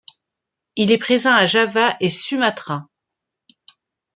[0.77, 2.87] Il est présent à Java et Sumatra.